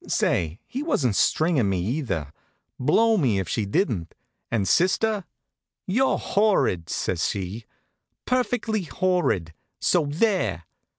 [0.07, 2.33] Say, he wasn't stringin' me either.
[2.79, 4.15] Blow me if she didn't.
[4.49, 5.25] And sister?
[5.85, 7.65] "You're horrid!" says she.
[8.25, 9.53] "Perfectly horrid.
[9.79, 10.63] So there!"